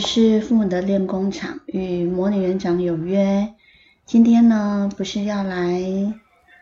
[0.00, 3.54] 是父母的练功场，与魔女园长有约。
[4.06, 5.80] 今天呢，不是要来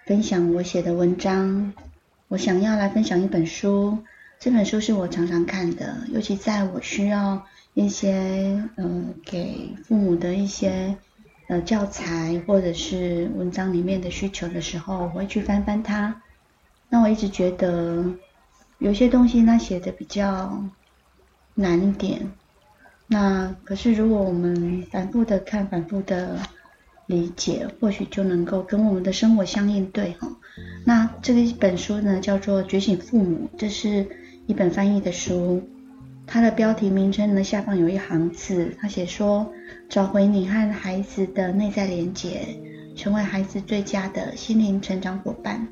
[0.07, 1.73] 分享我写的文章，
[2.29, 3.98] 我想要来分享一本书。
[4.41, 7.43] 这本书是我常常看的，尤其在我需要
[7.74, 10.95] 一些、呃，给父母的一些
[11.48, 16.23] 呃教材或者是文章里面的需求的时候，我会去翻翻它。
[16.89, 18.05] 那我一直觉得
[18.78, 20.64] 有些东西它写的比较
[21.55, 22.30] 难一点。
[23.11, 26.39] 那可是，如果我们反复的看，反复的
[27.07, 30.29] 理解，或许就能够跟我们的生活相应对哈。
[30.84, 34.07] 那这个一本书呢，叫做《觉醒父母》，这是
[34.47, 35.67] 一本翻译的书。
[36.27, 39.51] 它的标题名称呢，下方有一行字，它写说
[39.89, 42.47] ：“找回你和孩子的内在连结，
[42.95, 45.67] 成为孩子最佳的心灵成长伙伴。”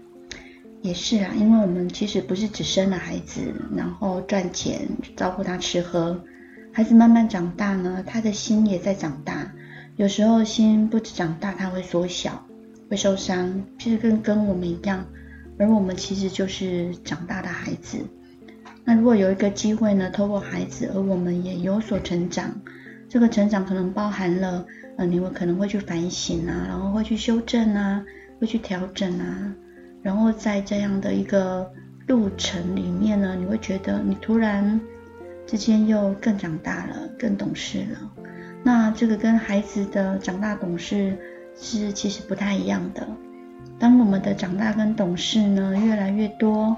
[0.81, 3.41] 也是啊，因为我们其实不是只生了孩子，
[3.77, 6.19] 然后赚钱照顾他吃喝。
[6.77, 9.51] 孩子慢慢长大呢，他的心也在长大。
[9.97, 12.47] 有时候心不止长大，他会缩小，
[12.91, 13.63] 会受伤。
[13.79, 15.03] 其实跟跟我们一样，
[15.59, 17.97] 而我们其实就是长大的孩子。
[18.85, 22.55] 那如果有一个机会呢，透过孩子，而我们也有所成长，
[23.09, 24.67] 这个成长可能包含了，
[24.99, 28.05] 呃，你们可能会去反省啊，然后会去修正啊，
[28.39, 29.55] 会去调整啊，
[30.03, 31.73] 然后在这样的一个
[32.07, 34.79] 路程里面呢，你会觉得你突然。
[35.47, 37.99] 之间又更长大了，更懂事了。
[38.63, 41.17] 那这个跟孩子的长大懂事
[41.55, 43.07] 是其实不太一样的。
[43.79, 46.77] 当我们的长大跟懂事呢，越来越多，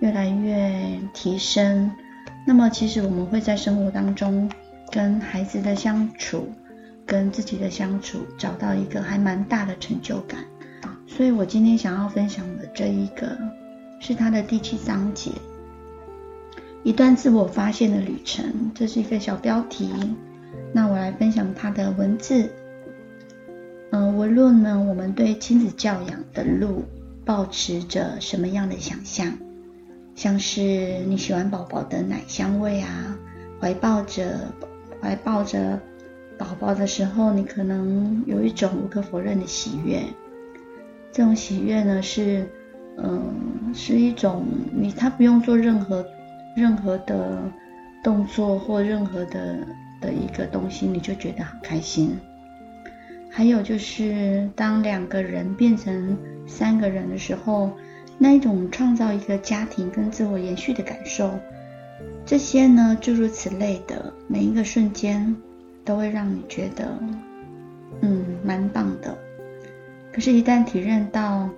[0.00, 1.90] 越来越提升，
[2.46, 4.50] 那么其实我们会在生活当中
[4.90, 6.52] 跟孩子的相处，
[7.06, 10.40] 跟自己的相处，找到一个还蛮大的成就感。
[11.06, 13.36] 所以我今天想要分享的这一个，
[13.98, 15.30] 是它的第七章节。
[16.82, 19.90] 一段自我发现的旅程，这是一个小标题。
[20.72, 22.48] 那我来分享它的文字。
[23.90, 26.84] 嗯、呃，无论呢，我们对亲子教养的路
[27.24, 29.30] 抱持着什么样的想象，
[30.14, 30.60] 像是
[31.06, 33.18] 你喜欢宝宝的奶香味啊，
[33.60, 34.40] 怀抱着
[35.02, 35.78] 怀抱着
[36.38, 40.02] 宝宝的时候，你可能有一种无可否认的喜悦。
[41.12, 42.48] 这种喜悦呢，是
[42.96, 46.06] 嗯、是一种你他不用做任何。
[46.56, 47.42] 任何的
[48.02, 49.58] 动作或任何的
[50.00, 52.18] 的一个东西，你就觉得很开心。
[53.30, 57.70] 还有就是，当两个人变成三个人的时候，
[58.18, 61.30] 那一种创造一个家庭跟自我延续的感受，
[62.26, 65.36] 这些呢，诸如此类的每一个瞬间，
[65.84, 66.98] 都会让你觉得，
[68.00, 69.16] 嗯，蛮棒的。
[70.12, 71.48] 可是，一旦体认到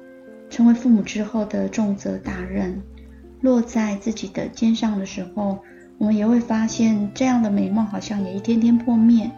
[0.50, 2.82] 成为父母之后的重责大任，
[3.42, 5.58] 落在自己的肩上的时候，
[5.98, 9.30] 我们也会发现这样的美梦好像也一天天破灭。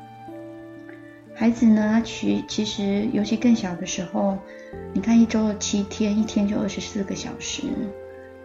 [1.34, 4.38] 孩子呢，其其实尤其更小的时候，
[4.93, 7.62] 你看一周有七天，一天就二十四个小时，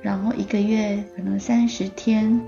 [0.02, 2.42] 然后一个月可能三十天。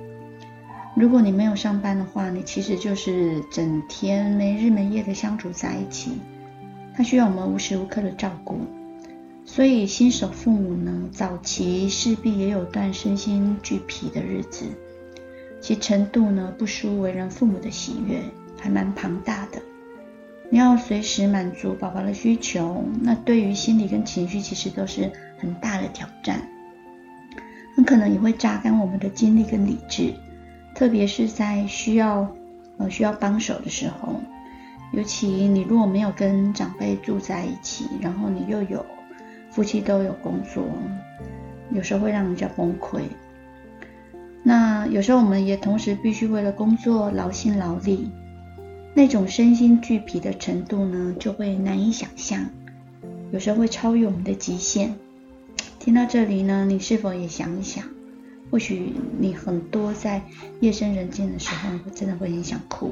[0.96, 6.14] 如果你没有上班的话，你其实就是整天没日没夜的相处在一起，
[6.96, 8.58] 他需要我们无时无刻的照顾。
[9.44, 14.66] 所以新手父母呢，早期势必也有段身心俱疲的日子，
[15.60, 18.22] 其程度呢不输为人父母的喜悦，
[18.58, 19.62] 还蛮庞大的。
[20.50, 26.48] 你要随时满足宝宝的需求，那对于心理跟情绪其实都是很大的挑战，
[27.76, 30.14] 很可能也会榨干我们的精力跟理智，
[30.76, 32.26] 特别是在需要
[32.78, 34.22] 呃需要帮手的时候，
[34.94, 38.86] 尤其你如果没有跟长辈住在一起，然后你又有。
[39.52, 40.64] 夫妻都有工作，
[41.72, 43.02] 有时候会让人家崩溃。
[44.44, 48.10] 那有时候我们也同时必须为了工作劳心劳力，
[48.96, 52.44] 那种身心俱疲的程度呢，就会难以想象。
[53.32, 54.96] 有时候会超越我们的极限。
[55.80, 57.84] 听到这里呢，你是否也想一想？
[58.50, 60.22] 或许你很多在
[60.60, 62.92] 夜深人静的时候，真的会很想哭，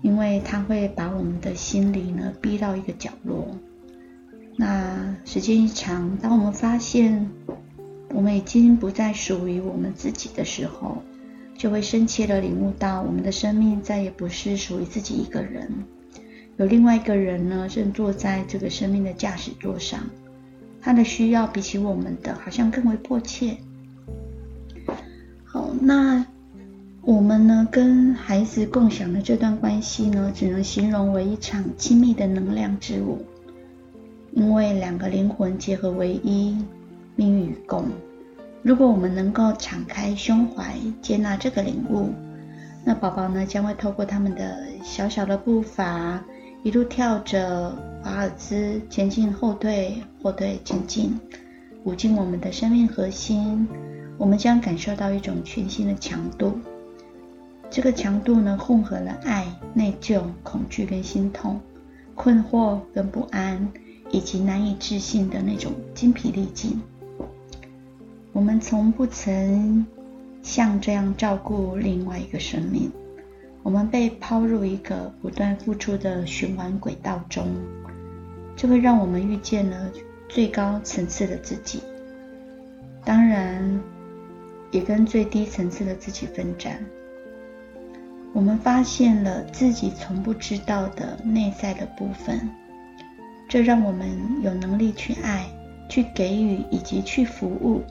[0.00, 3.46] 因为它会把我们的心里呢逼到一个角落。
[4.56, 7.28] 那时间一长，当我们发现
[8.10, 11.02] 我们已经不再属于我们自己的时候，
[11.56, 15.70] 就会深切的领悟到，我们的生命再也不是属于自己一个人，
[16.58, 20.00] 有另外一个人呢，正坐在这个生命的驾驶座上，
[20.80, 23.56] 他的需要比起我们的好像更为迫切。
[25.44, 26.24] 好，那
[27.00, 33.24] 我们呢，跟孩子共享的这段关系呢，只能形容为一场亲密的能量之舞。
[34.32, 36.56] 因为两个灵魂结合为一，
[37.16, 37.84] 命运与共。
[38.62, 42.10] 如果我们能够敞开胸怀，接纳这个领悟，
[42.84, 46.22] 那宝宝呢，将会透过他们的小小的步伐，
[46.62, 51.18] 一路跳着华尔兹前进、后退、后退、前进，
[51.84, 53.68] 舞进我们的生命核心。
[54.18, 56.58] 我们将感受到一种全新的强度。
[57.68, 61.60] 这个强度呢，混合了爱、内疚、恐惧跟心痛、
[62.14, 63.68] 困惑跟不安，
[64.12, 66.80] 以及难以置信的那种精疲力尽。
[68.32, 69.84] 我们从不曾
[70.42, 72.90] 像这样照顾另外一个生命，
[73.62, 77.48] 我们被抛入一个不断付出的循环轨道中，
[78.54, 79.90] 这会让我们遇见了
[80.28, 81.80] 最高层次的自己，
[83.04, 83.80] 当然
[84.70, 86.84] 也跟最低层次的自己奋战。
[88.32, 92.48] 我们发现了自己从不知道的内在的部分，
[93.52, 94.08] 这让我们
[94.42, 95.44] 有能力去爱、
[95.86, 97.82] 去给予以及去服务。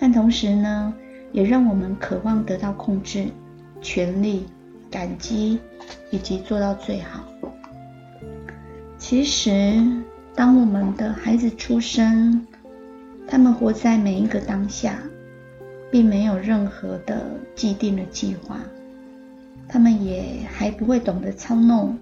[0.00, 0.94] 但同时呢，
[1.30, 3.26] 也让我们渴望得到控制、
[3.82, 4.46] 权力、
[4.90, 5.58] 感激，
[6.10, 7.22] 以及做到最好。
[8.96, 9.78] 其实，
[10.34, 12.46] 当我们的孩子出生，
[13.28, 14.96] 他们活在每一个当下，
[15.90, 18.58] 并没有任何的既定的计划，
[19.68, 21.98] 他们也还不会懂得操弄，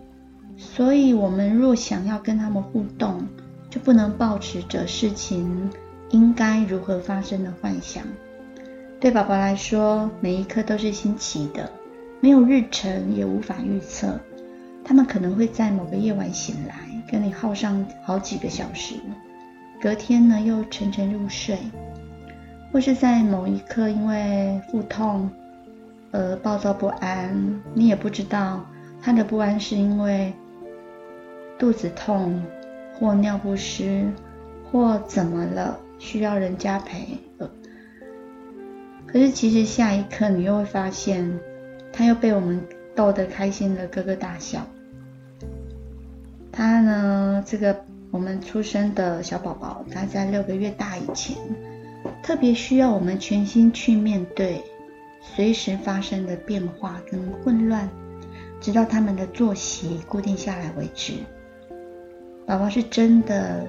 [0.60, 3.26] 所以，我们若想要跟他们互动，
[3.70, 5.70] 就不能抱持着事情。
[6.10, 8.02] 应该如何发生的幻想，
[8.98, 11.70] 对宝宝来说，每一刻都是新奇的，
[12.20, 14.18] 没有日程，也无法预测。
[14.84, 16.74] 他们可能会在某个夜晚醒来，
[17.08, 18.96] 跟你耗上好几个小时，
[19.80, 21.56] 隔天呢又沉沉入睡，
[22.72, 25.30] 或是在某一刻因为腹痛
[26.10, 28.66] 而暴躁不安，你也不知道
[29.00, 30.32] 他的不安是因为
[31.60, 32.42] 肚子痛
[32.98, 34.10] 或尿不湿
[34.72, 35.78] 或怎么了。
[35.98, 37.18] 需要人家陪，
[39.06, 41.38] 可是其实下一刻你又会发现，
[41.92, 42.58] 他又被我们
[42.96, 44.66] 逗得开心的咯咯大笑。
[46.50, 51.36] 他呢，这个我们出生的小宝宝，他在六个月大以前，
[52.22, 54.62] 特别需要我们全心去面对
[55.20, 57.86] 随时发生的变化跟混乱，
[58.58, 61.12] 直到他们的作息固定下来为止。
[62.50, 63.64] 宝宝是真的。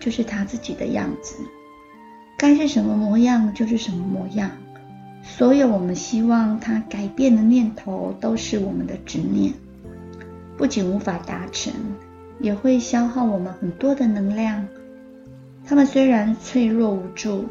[0.00, 1.36] 就是他自己的样子，
[2.38, 4.50] 该是什么模样就是什么模样。
[5.22, 9.52] 所有我们希望他改变的念头，都是我们的执念，
[10.56, 11.70] 不仅无法达成，
[12.40, 14.66] 也会消耗我们很多的能量。
[15.66, 17.44] 他们虽然脆弱无助，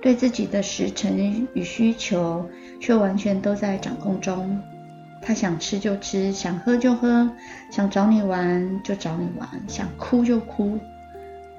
[0.00, 2.48] 对自己的时辰与需求
[2.78, 4.62] 却完全都在掌控中。
[5.26, 7.28] 他想吃就吃，想喝就喝，
[7.68, 10.78] 想找你玩就找你玩，想哭就哭。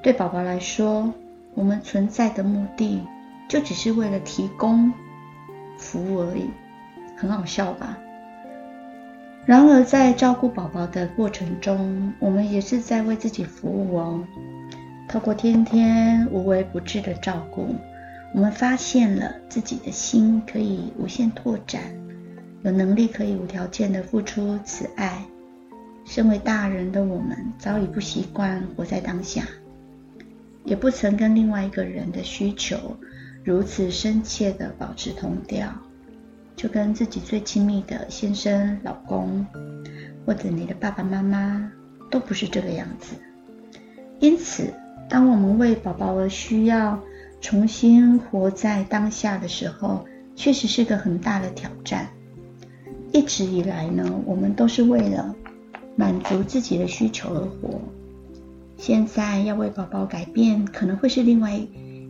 [0.01, 1.13] 对宝宝来说，
[1.53, 3.01] 我们存在的目的
[3.49, 4.89] 就只是为了提供
[5.77, 6.49] 服务而已，
[7.17, 7.97] 很好笑吧？
[9.45, 14.23] 然而，在照顾宝宝的过程中，我们也是在为自己服务哦。
[15.09, 17.75] 透过天天无微不至的照顾，
[18.33, 21.81] 我们发现了自己的心可以无限拓展，
[22.63, 25.23] 有能力可以无条件的付出慈爱。
[26.05, 29.43] 身为大人的我们，早已不习惯活在当下。
[30.63, 32.97] 也不曾跟另外一个人的需求
[33.43, 35.69] 如此深切的保持同调，
[36.55, 39.45] 就跟自己最亲密的先生、老公，
[40.25, 41.71] 或者你的爸爸妈妈，
[42.09, 43.15] 都不是这个样子。
[44.19, 44.73] 因此，
[45.07, 47.01] 当我们为宝宝而需要
[47.39, 52.09] 重新活在当下的时候，确实是个很大的挑战。
[53.11, 55.35] 一直以来呢，我们都是为了
[55.95, 57.79] 满足自己的需求而活。
[58.77, 61.59] 现在要为宝宝改变，可能会是另外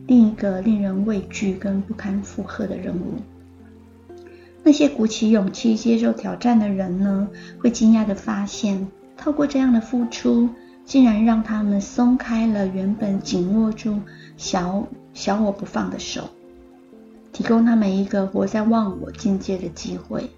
[0.05, 3.13] 另一个令人畏惧跟不堪负荷的任务。
[4.63, 8.85] 那些鼓起勇气接受挑战的人呢，会惊讶地发现，
[9.15, 10.49] 透过这样的付出，
[10.83, 13.99] 竟然让他们松开了原本紧握住
[14.35, 16.29] 小小我不放的手，
[17.31, 20.29] 提供他们一个活在忘我境界的机会。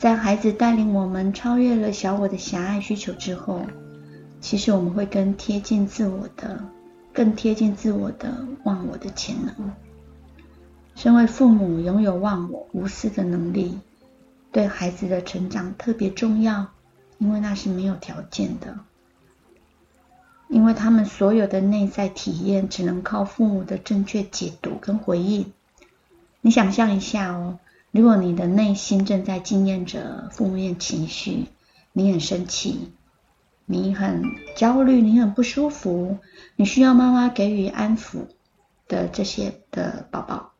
[0.00, 3.66] 在孩子带领我们超越了小我的狭隘需求之后。
[4.40, 6.58] 其实我们会更贴近自我的，
[7.12, 9.70] 更贴近自我的忘我的潜能。
[10.94, 13.78] 身为父母，拥有忘我无私的能力，
[14.50, 16.68] 对孩子的成长特别重要，
[17.18, 18.78] 因为那是没有条件的。
[20.48, 25.52] 因为他们所有的内在体验，只能靠父母的正确解读跟回应。
[26.40, 27.58] 你想象一下哦，
[27.90, 31.46] 如果你的内心正在经验着负面情绪，
[31.92, 32.92] 你很生气。
[33.72, 34.24] 你很
[34.56, 36.18] 焦虑，你很不舒服，
[36.56, 38.24] 你需要妈妈给予安抚
[38.88, 40.50] 的这些的宝宝，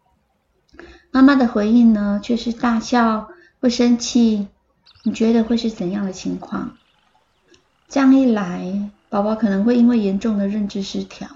[1.11, 4.47] 妈妈的回应呢，却是大笑、会生气，
[5.03, 6.77] 你觉得会是怎样的情况？
[7.89, 11.29] 这样一来，宝宝可能会因为严重的认知失调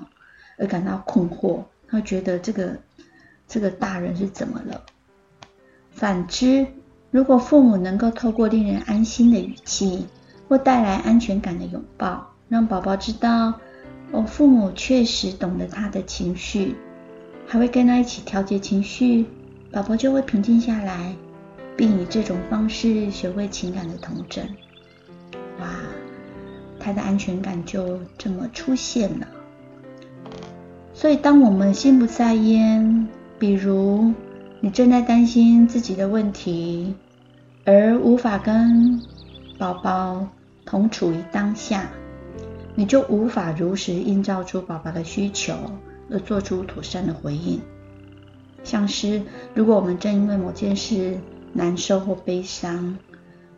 [0.57, 2.79] 而感到困惑，他会觉得这个
[3.49, 4.81] 这个大人是怎么了？
[5.95, 6.67] 反之，
[7.13, 10.07] 如果父母能够透过令人安心的语气
[10.49, 13.55] 或带来安全感的拥抱，让宝宝知道，
[14.11, 16.75] 哦，父母确实懂得他的情绪，
[17.47, 19.27] 还会跟他一起调节情绪，
[19.71, 21.15] 宝宝就会平静下来，
[21.77, 24.45] 并以这种方式学会情感的童真。
[25.61, 25.69] 哇，
[26.81, 29.27] 他的安全感就这么出现了。
[30.93, 33.09] 所以，当我们心不在焉，
[33.39, 34.13] 比如
[34.65, 36.95] 你正在担心自己的问题，
[37.67, 38.99] 而无法跟
[39.59, 40.27] 宝宝
[40.65, 41.91] 同处于当下，
[42.75, 45.55] 你就无法如实映照出宝宝的需求，
[46.11, 47.61] 而做出妥善的回应。
[48.63, 49.21] 像是
[49.53, 51.19] 如果我们正因为某件事
[51.53, 52.97] 难受或悲伤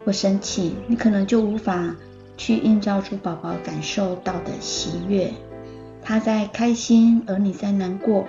[0.05, 1.95] 或生气，你可能就无法
[2.37, 5.33] 去映照出宝宝感受到的喜悦，
[6.03, 8.25] 他在开心，而你在难过。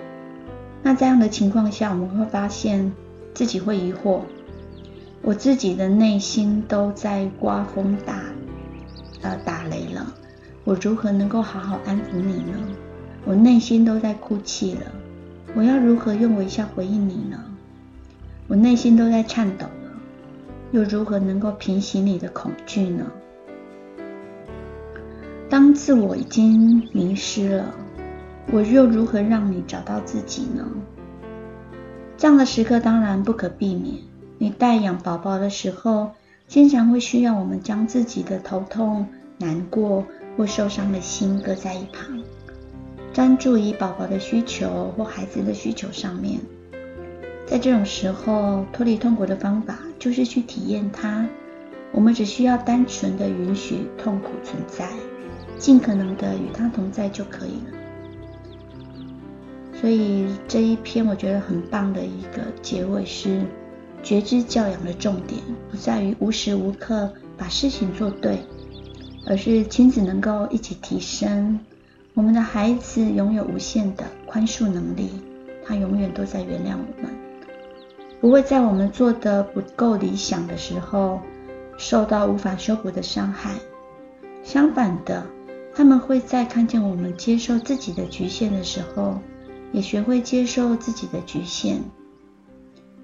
[0.82, 2.92] 那这样的情况下，我们会发现
[3.34, 4.20] 自己会疑惑：
[5.22, 8.22] 我自己的内心都在刮风打。
[9.20, 10.14] 呃，打雷了，
[10.62, 12.52] 我如何能够好好安抚你呢？
[13.24, 14.82] 我内心都在哭泣了，
[15.56, 17.44] 我要如何用微笑回应你呢？
[18.46, 19.90] 我内心都在颤抖了，
[20.70, 23.04] 又如何能够平息你的恐惧呢？
[25.50, 27.74] 当自我已经迷失了，
[28.50, 30.64] 我又如何让你找到自己呢？
[32.16, 33.96] 这样的时刻当然不可避免，
[34.38, 36.12] 你带养宝宝的时候，
[36.46, 40.02] 经常会需要我们将自己的头痛、难过
[40.36, 42.22] 或受伤的心搁在一旁，
[43.12, 46.40] 专注于宝宝的需求或孩子的需求上面。
[47.46, 51.26] 在这种时候，脱离痛苦的方法就是去体验它。
[51.92, 54.88] 我们只需要单纯的允许痛苦存在，
[55.58, 57.78] 尽可能的与它同在就可以了。
[59.80, 63.42] 所以这一篇我觉得很棒的一个结尾是。
[64.00, 68.38] 觉知教养的重点不在于无时无刻把事情做对，
[69.26, 71.58] 而是亲子能够一起提升。
[72.14, 75.10] 我们的孩子拥有无限的宽恕能力，
[75.66, 77.12] 他永远都在原谅我们，
[78.20, 81.20] 不会在我们做的不够理想的时候
[81.76, 83.50] 受到无法修补的伤害。
[84.44, 85.26] 相反的，
[85.74, 89.18] 他们会在看见我们接受自己的局限的时候，
[89.72, 91.82] 也学会接受自己的局限。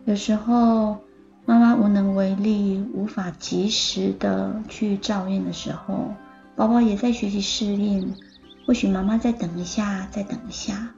[0.04, 0.98] 有时候，
[1.46, 6.12] 妈妈无能为力，无法及时的去照应的时候，
[6.56, 8.14] 宝宝也在学习适应。
[8.66, 10.88] 或许妈妈再等一下，再等一下。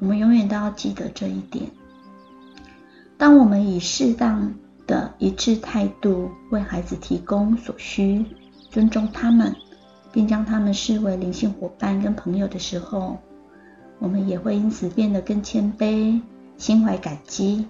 [0.00, 1.70] 我们永远都要记得这一点。
[3.16, 4.54] 当我们以适当
[4.86, 8.24] 的一致态度为孩子提供所需，
[8.70, 9.54] 尊重他们，
[10.12, 13.18] 并将他们视为灵性伙伴跟朋友的时候，
[14.00, 16.20] 我们也会因此变得更谦卑，
[16.56, 17.66] 心怀感激。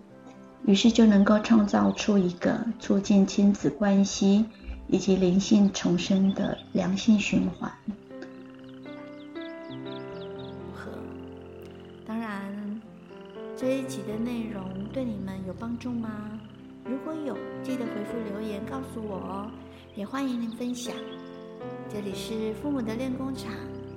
[0.65, 4.45] 于是就能够创造出一个促进亲子关系
[4.89, 7.71] 以及灵性重生的良性循环。
[10.75, 10.91] 和，
[12.07, 12.81] 当然，
[13.57, 16.11] 这一集的内容对你们有帮助吗？
[16.85, 19.51] 如果有，记得回复留言告诉我哦。
[19.97, 20.95] 也欢迎您分享。
[21.89, 23.51] 这里是父母的练功场，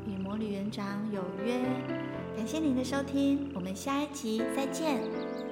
[0.07, 2.12] 与魔女园长有约。
[2.35, 5.42] 感谢您的收听，我们下一集再见。